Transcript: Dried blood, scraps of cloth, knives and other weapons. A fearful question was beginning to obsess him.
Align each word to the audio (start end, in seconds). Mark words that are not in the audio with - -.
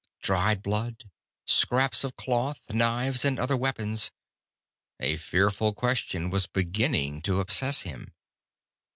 Dried 0.23 0.63
blood, 0.63 1.11
scraps 1.45 2.03
of 2.03 2.15
cloth, 2.15 2.59
knives 2.71 3.23
and 3.23 3.37
other 3.37 3.55
weapons. 3.55 4.09
A 4.99 5.17
fearful 5.17 5.75
question 5.75 6.31
was 6.31 6.47
beginning 6.47 7.21
to 7.21 7.39
obsess 7.39 7.83
him. 7.83 8.11